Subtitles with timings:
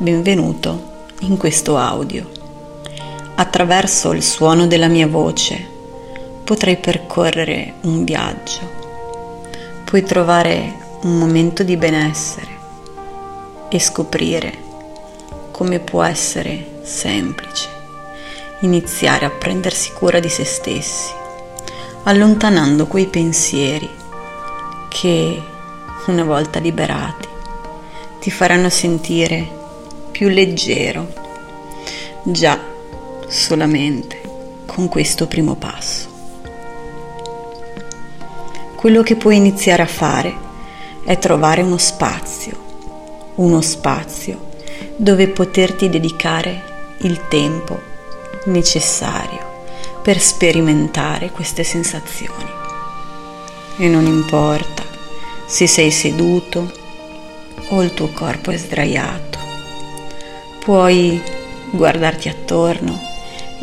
[0.00, 2.30] benvenuto in questo audio.
[3.34, 5.66] Attraverso il suono della mia voce
[6.44, 8.60] potrai percorrere un viaggio,
[9.84, 12.46] puoi trovare un momento di benessere
[13.68, 14.66] e scoprire
[15.50, 17.68] come può essere semplice
[18.60, 21.12] iniziare a prendersi cura di se stessi,
[22.04, 23.90] allontanando quei pensieri
[24.88, 25.42] che,
[26.06, 27.26] una volta liberati,
[28.20, 29.57] ti faranno sentire
[30.18, 31.06] più leggero,
[32.24, 32.58] già
[33.28, 34.20] solamente
[34.66, 36.08] con questo primo passo.
[38.74, 40.34] Quello che puoi iniziare a fare
[41.04, 42.52] è trovare uno spazio,
[43.36, 44.48] uno spazio
[44.96, 47.80] dove poterti dedicare il tempo
[48.46, 52.50] necessario per sperimentare queste sensazioni.
[53.76, 54.82] E non importa
[55.46, 56.72] se sei seduto
[57.68, 59.27] o il tuo corpo è sdraiato,
[60.68, 61.18] puoi
[61.70, 63.00] guardarti attorno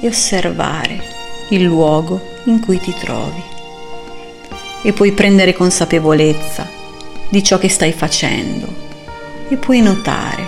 [0.02, 1.00] e osservare
[1.50, 3.44] il luogo in cui ti trovi
[4.82, 6.68] e puoi prendere consapevolezza
[7.30, 8.66] di ciò che stai facendo
[9.50, 10.48] e puoi notare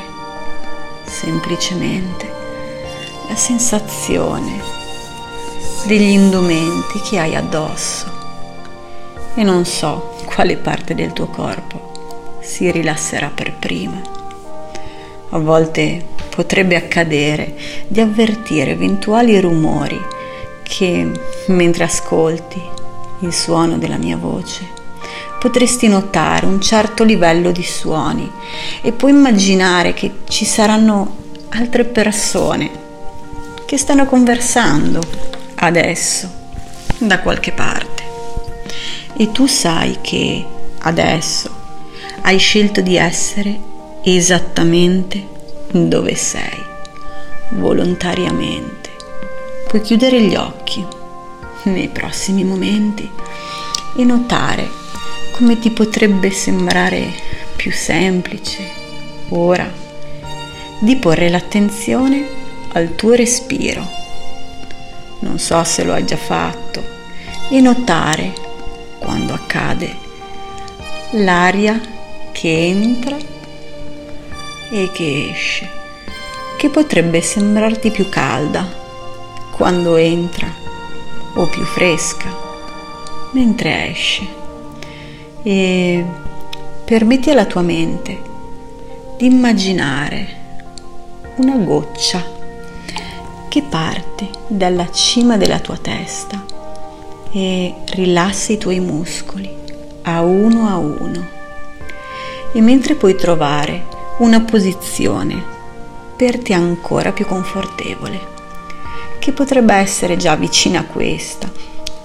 [1.06, 2.28] semplicemente
[3.30, 4.60] la sensazione
[5.86, 8.12] degli indumenti che hai addosso
[9.36, 14.02] e non so quale parte del tuo corpo si rilasserà per prima.
[15.30, 17.56] A volte potrebbe accadere
[17.88, 20.00] di avvertire eventuali rumori
[20.62, 21.10] che
[21.48, 22.62] mentre ascolti
[23.22, 24.62] il suono della mia voce
[25.40, 28.32] potresti notare un certo livello di suoni
[28.84, 31.16] e puoi immaginare che ci saranno
[31.50, 32.70] altre persone
[33.66, 35.02] che stanno conversando
[35.56, 36.30] adesso
[37.00, 38.04] da qualche parte.
[39.18, 40.46] E tu sai che
[40.82, 41.50] adesso
[42.22, 43.60] hai scelto di essere
[44.04, 45.36] esattamente
[45.72, 46.64] dove sei,
[47.52, 48.90] volontariamente.
[49.68, 50.86] Puoi chiudere gli occhi
[51.64, 53.10] nei prossimi momenti
[53.96, 54.70] e notare
[55.32, 57.14] come ti potrebbe sembrare
[57.56, 58.86] più semplice
[59.30, 59.70] ora
[60.80, 62.28] di porre l'attenzione
[62.74, 63.86] al tuo respiro.
[65.20, 66.82] Non so se lo hai già fatto
[67.50, 68.34] e notare
[69.00, 69.96] quando accade
[71.12, 71.80] l'aria
[72.32, 73.18] che entra
[74.70, 75.70] e che esce,
[76.58, 78.66] che potrebbe sembrarti più calda
[79.52, 80.48] quando entra
[81.34, 82.46] o più fresca
[83.32, 84.28] mentre esce.
[85.44, 86.06] E
[86.86, 88.22] permetti alla tua mente
[89.18, 90.36] di immaginare
[91.38, 92.24] una goccia
[93.48, 96.44] che parte dalla cima della tua testa
[97.32, 99.50] e rilassa i tuoi muscoli
[100.04, 101.28] a uno a uno.
[102.54, 105.56] E mentre puoi trovare una posizione
[106.16, 108.20] per te ancora più confortevole,
[109.20, 111.52] che potrebbe essere già vicina a questa,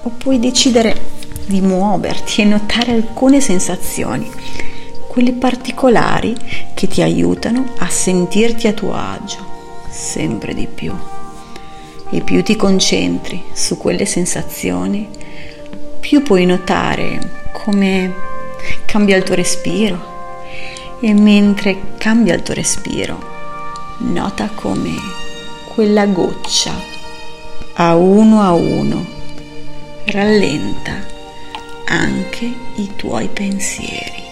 [0.02, 4.30] o puoi decidere di muoverti e notare alcune sensazioni,
[5.06, 6.36] quelle particolari
[6.74, 9.50] che ti aiutano a sentirti a tuo agio
[9.88, 10.94] sempre di più.
[12.10, 15.08] E più ti concentri su quelle sensazioni,
[15.98, 18.12] più puoi notare come
[18.84, 20.11] cambia il tuo respiro
[21.04, 24.94] e mentre cambia il tuo respiro, nota come
[25.74, 26.72] quella goccia
[27.74, 29.04] a uno a uno
[30.04, 31.04] rallenta
[31.86, 34.22] anche i tuoi pensieri.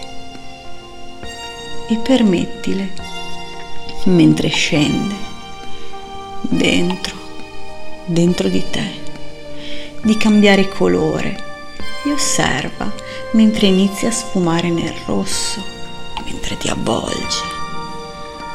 [1.89, 2.93] E permettile
[4.05, 5.15] mentre scende
[6.41, 7.21] dentro
[8.05, 8.91] dentro di te,
[10.03, 11.49] di cambiare colore.
[12.03, 12.91] E osserva
[13.33, 15.63] mentre inizi a sfumare nel rosso,
[16.51, 17.43] mentre ti avvolge.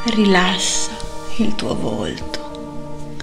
[0.04, 0.90] Rilassa
[1.36, 3.14] il tuo volto,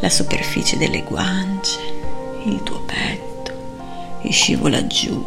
[0.00, 1.78] la superficie delle guance,
[2.44, 3.52] il tuo petto
[4.22, 5.24] e scivola giù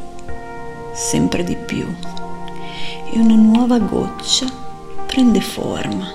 [0.93, 1.85] sempre di più
[3.11, 4.45] e una nuova goccia
[5.05, 6.11] prende forma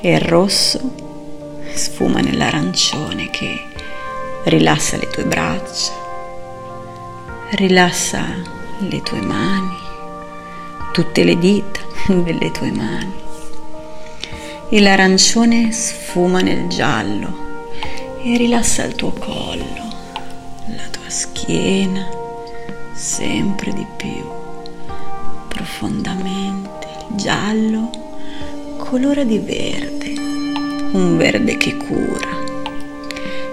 [0.00, 0.80] e il rosso
[1.74, 3.64] sfuma nell'arancione che
[4.44, 5.92] rilassa le tue braccia,
[7.50, 8.24] rilassa
[8.78, 9.79] le tue mani,
[10.92, 13.12] tutte le dita delle tue mani.
[14.68, 17.48] E l'arancione sfuma nel giallo
[18.22, 19.88] e rilassa il tuo collo,
[20.66, 22.06] la tua schiena,
[22.92, 24.24] sempre di più,
[25.48, 26.86] profondamente.
[27.08, 27.90] Il giallo
[28.76, 30.20] colora di verde
[30.92, 32.36] un verde che cura,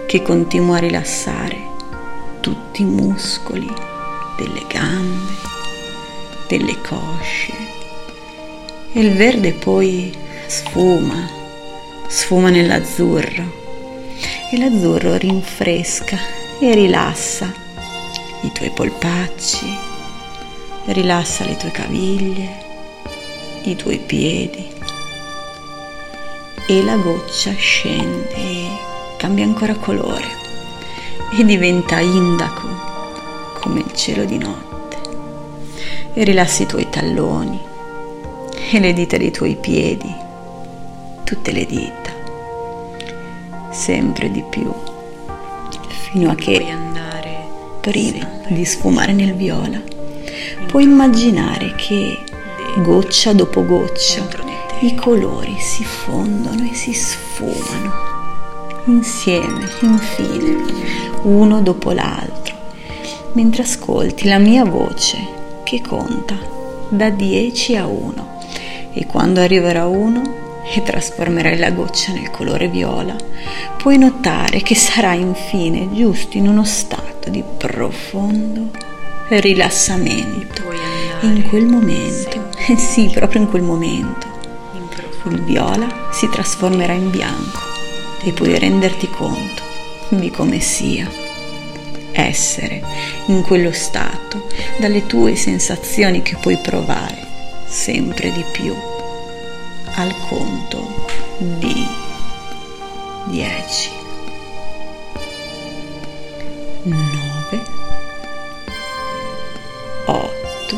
[0.08, 1.56] che continua a rilassare
[2.40, 3.72] tutti i muscoli
[4.38, 5.34] delle gambe,
[6.48, 7.54] delle cosce.
[8.94, 10.12] E il verde poi
[10.48, 11.30] sfuma,
[12.08, 13.66] sfuma nell'azzurro.
[14.52, 16.18] E l'azzurro rinfresca
[16.60, 17.54] e rilassa
[18.42, 19.78] i tuoi polpacci,
[20.86, 22.66] rilassa le tue caviglie,
[23.64, 24.68] i tuoi piedi.
[26.66, 28.68] E la goccia scende e
[29.18, 30.28] cambia ancora colore
[31.38, 32.68] e diventa indaco
[33.60, 34.67] come il cielo di notte
[36.18, 37.62] e rilassi i tuoi talloni
[38.72, 40.12] e le dita dei tuoi piedi,
[41.24, 42.12] tutte le dita,
[43.70, 44.74] sempre di più,
[46.10, 47.46] fino a che andare
[47.82, 49.80] prima di sfumare nel viola.
[50.66, 52.18] Puoi immaginare che
[52.78, 54.28] goccia dopo goccia
[54.80, 58.06] i colori si fondono e si sfumano
[58.86, 60.64] insieme, infine,
[61.22, 62.56] uno dopo l'altro,
[63.34, 65.37] mentre ascolti la mia voce
[65.68, 66.40] che conta
[66.88, 68.40] da 10 a 1
[68.94, 73.14] e quando arriverà uno e trasformerai la goccia nel colore viola,
[73.76, 78.70] puoi notare che sarà infine giusto in uno stato di profondo
[79.28, 80.64] rilassamento.
[81.22, 82.48] In quel momento,
[82.78, 84.26] sì, proprio in quel momento,
[85.26, 87.60] il viola si trasformerà in bianco
[88.24, 89.64] e puoi renderti conto
[90.10, 91.27] di come sia
[92.18, 92.82] essere
[93.28, 94.48] in quello stato
[94.80, 97.26] dalle tue sensazioni che puoi provare
[97.68, 98.76] sempre di più
[99.96, 101.06] al conto
[101.38, 101.86] di
[103.26, 103.90] 10
[106.84, 107.62] 9
[110.06, 110.78] 8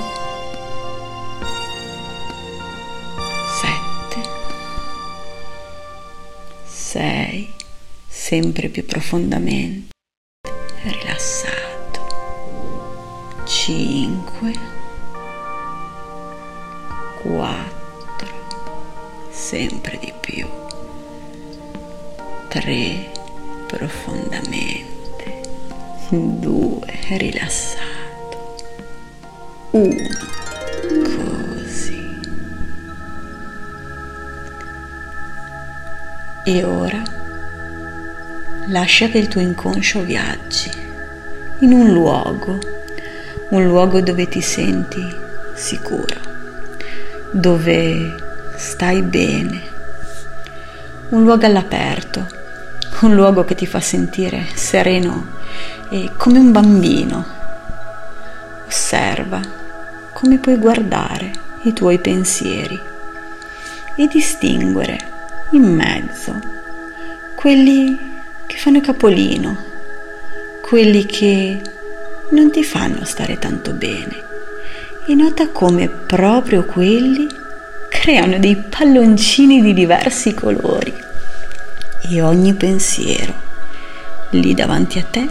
[3.61, 4.29] 7
[6.65, 7.53] 6
[8.07, 9.88] sempre più profondamente
[17.21, 18.27] 4,
[19.29, 20.47] sempre di più,
[22.47, 23.11] 3,
[23.67, 25.41] profondamente,
[26.09, 26.79] 2,
[27.17, 28.55] rilassato,
[29.71, 29.95] 1,
[31.03, 32.19] così.
[36.45, 37.03] E ora
[38.67, 40.71] lascia che il tuo inconscio viaggi
[41.59, 42.57] in un luogo,
[43.49, 45.03] un luogo dove ti senti
[45.53, 46.38] sicuro
[47.31, 48.15] dove
[48.55, 49.61] stai bene,
[51.09, 52.25] un luogo all'aperto,
[53.01, 55.37] un luogo che ti fa sentire sereno
[55.89, 57.37] e come un bambino.
[58.67, 59.39] Osserva
[60.13, 61.31] come puoi guardare
[61.63, 62.79] i tuoi pensieri
[63.95, 64.97] e distinguere
[65.51, 66.39] in mezzo
[67.35, 67.97] quelli
[68.45, 69.57] che fanno capolino,
[70.61, 71.61] quelli che
[72.31, 74.28] non ti fanno stare tanto bene
[75.09, 77.27] e nota come proprio quelli
[77.89, 80.93] creano dei palloncini di diversi colori.
[82.01, 83.33] E ogni pensiero
[84.31, 85.27] lì davanti a te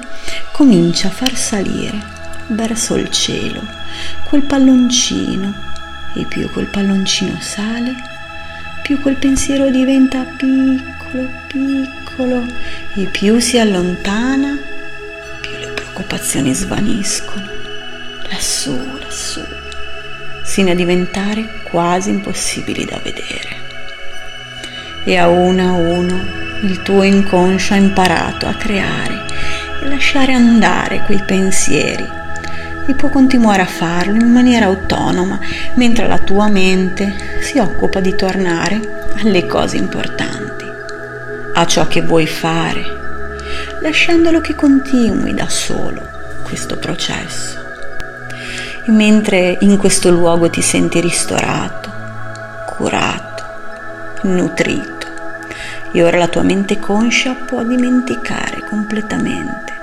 [0.51, 1.97] comincia a far salire
[2.49, 3.63] verso il cielo
[4.25, 5.67] quel palloncino.
[6.15, 7.95] E più quel palloncino sale
[8.83, 12.45] più quel pensiero diventa piccolo piccolo.
[12.95, 14.59] E più si allontana
[15.41, 17.47] più le preoccupazioni svaniscono.
[18.29, 19.67] Lassù lassù
[20.49, 23.67] sino a diventare quasi impossibili da vedere.
[25.05, 26.21] E a uno a uno
[26.63, 29.27] il tuo inconscio ha imparato a creare
[29.83, 32.17] e lasciare andare quei pensieri.
[32.87, 35.39] E può continuare a farlo in maniera autonoma
[35.75, 40.65] mentre la tua mente si occupa di tornare alle cose importanti,
[41.53, 42.83] a ciò che vuoi fare,
[43.83, 46.01] lasciandolo che continui da solo
[46.43, 47.68] questo processo
[48.89, 51.91] mentre in questo luogo ti senti ristorato,
[52.67, 53.45] curato,
[54.23, 55.07] nutrito.
[55.93, 59.77] E ora la tua mente conscia può dimenticare completamente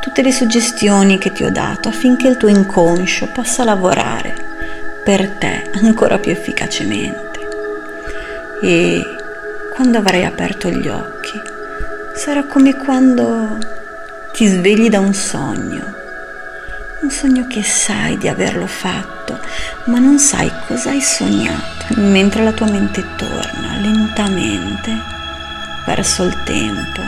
[0.00, 4.34] tutte le suggestioni che ti ho dato affinché il tuo inconscio possa lavorare
[5.02, 7.40] per te ancora più efficacemente.
[8.60, 9.02] E
[9.74, 11.40] quando avrai aperto gli occhi,
[12.14, 13.58] sarà come quando
[14.32, 16.02] ti svegli da un sogno
[17.04, 19.38] un sogno che sai di averlo fatto,
[19.84, 24.90] ma non sai cosa hai sognato, mentre la tua mente torna lentamente
[25.84, 27.02] verso il tempo,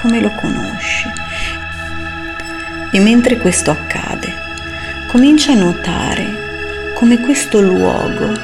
[0.00, 1.08] come lo conosci.
[2.90, 4.34] E mentre questo accade,
[5.06, 8.34] comincia a notare come questo luogo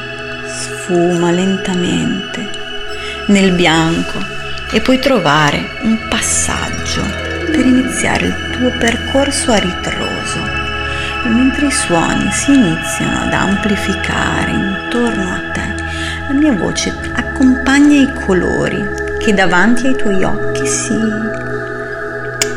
[0.47, 2.49] sfuma lentamente
[3.27, 4.19] nel bianco
[4.71, 7.03] e puoi trovare un passaggio
[7.51, 10.10] per iniziare il tuo percorso a ritroso
[11.25, 15.75] e mentre i suoni si iniziano ad amplificare intorno a te,
[16.29, 18.83] la mia voce accompagna i colori
[19.19, 20.99] che davanti ai tuoi occhi si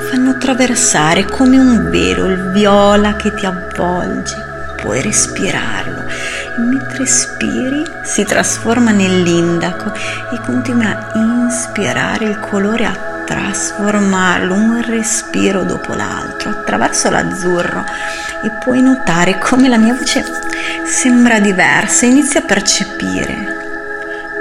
[0.10, 4.52] fanno attraversare come un velo il viola che ti avvolge.
[4.78, 6.04] Puoi respirarlo
[6.56, 14.84] e mentre spiri si trasforma nell'indaco e continua a inspirare il colore a trasformarlo un
[14.86, 17.84] respiro dopo l'altro attraverso l'azzurro
[18.44, 20.24] e puoi notare come la mia voce
[20.86, 23.36] sembra diversa, inizia a percepire,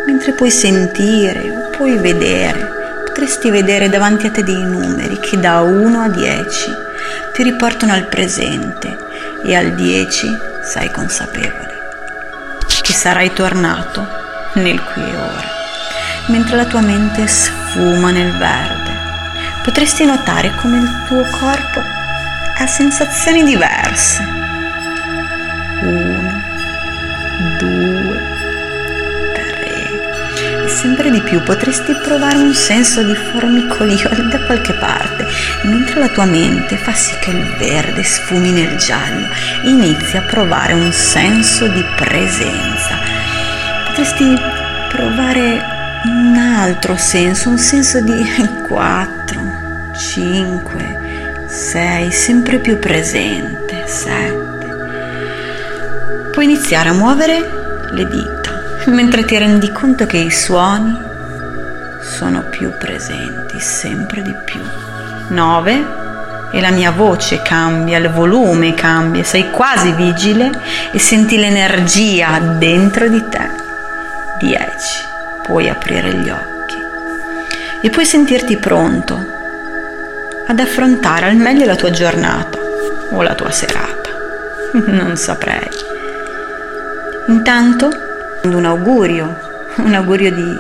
[0.07, 6.01] mentre puoi sentire, puoi vedere, potresti vedere davanti a te dei numeri che da 1
[6.01, 6.71] a 10
[7.33, 8.97] ti riportano al presente
[9.45, 11.73] e al 10 sei consapevole
[12.83, 14.07] che sarai tornato
[14.55, 15.51] nel qui e ora,
[16.27, 19.01] mentre la tua mente sfuma nel verde.
[19.63, 22.02] Potresti notare come il tuo corpo
[22.59, 24.23] ha sensazioni diverse.
[25.83, 26.43] Uno,
[27.59, 28.21] due,
[29.35, 30.65] tre.
[30.65, 35.27] E sempre di più potresti provare un senso di formicolio da qualche parte,
[35.63, 39.27] mentre la tua mente fa sì che il verde sfumi nel giallo
[39.63, 42.99] inizi a provare un senso di presenza.
[43.87, 44.39] Potresti
[44.89, 48.25] provare un altro senso, un senso di
[48.67, 49.41] 4,
[49.97, 51.02] 5,
[51.53, 54.71] 6, sempre più presente, 7.
[56.33, 60.99] Puoi iniziare a muovere le dita mentre ti rendi conto che i suoni
[62.01, 64.63] sono più presenti, sempre di più.
[65.29, 65.85] 9
[66.53, 70.51] e la mia voce cambia, il volume cambia, sei quasi vigile
[70.91, 73.51] e senti l'energia dentro di te.
[74.39, 74.59] 10.
[75.43, 76.77] Puoi aprire gli occhi
[77.83, 79.41] e puoi sentirti pronto
[80.47, 82.59] ad affrontare al meglio la tua giornata
[83.11, 84.11] o la tua serata.
[84.73, 85.69] Non saprei.
[87.27, 87.91] Intanto,
[88.45, 89.39] un augurio,
[89.77, 90.59] un augurio di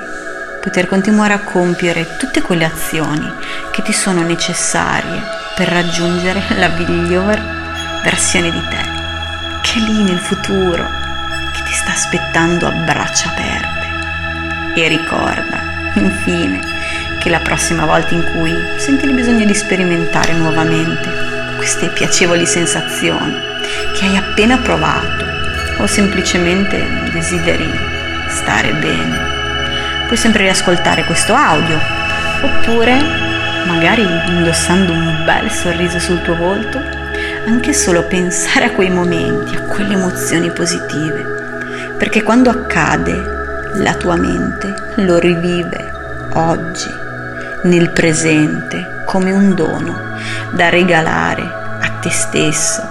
[0.61, 3.29] poter continuare a compiere tutte quelle azioni
[3.73, 5.21] che ti sono necessarie
[5.57, 7.43] per raggiungere la migliore
[8.05, 8.83] versione di te,
[9.62, 10.85] che è lì nel futuro,
[11.53, 14.81] che ti sta aspettando a braccia aperte.
[14.81, 15.61] E ricorda,
[15.95, 16.72] infine,
[17.23, 21.09] che la prossima volta in cui senti il bisogno di sperimentare nuovamente
[21.55, 23.33] queste piacevoli sensazioni
[23.95, 25.25] che hai appena provato
[25.79, 27.71] o semplicemente desideri
[28.26, 31.79] stare bene, puoi sempre riascoltare questo audio
[32.41, 33.00] oppure
[33.67, 36.81] magari indossando un bel sorriso sul tuo volto,
[37.47, 44.17] anche solo pensare a quei momenti, a quelle emozioni positive, perché quando accade la tua
[44.17, 45.93] mente lo rivive
[46.33, 47.01] oggi
[47.62, 50.16] nel presente come un dono
[50.50, 52.83] da regalare a te stesso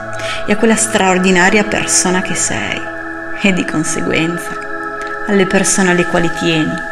[0.45, 2.81] e a quella straordinaria persona che sei
[3.41, 4.51] e di conseguenza
[5.27, 6.89] alle persone alle quali tieni.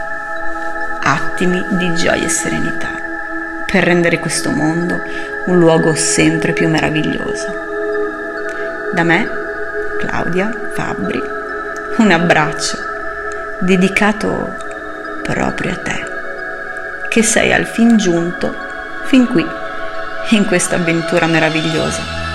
[1.01, 2.89] Attimi di gioia e serenità
[3.65, 5.01] per rendere questo mondo
[5.45, 7.67] un luogo sempre più meraviglioso.
[8.93, 9.29] Da me,
[9.99, 11.21] Claudia Fabbri,
[11.97, 12.77] un abbraccio
[13.59, 14.55] dedicato
[15.23, 16.08] proprio a te
[17.09, 18.53] che sei al fin giunto
[19.05, 19.45] fin qui
[20.29, 22.28] in questa avventura meravigliosa.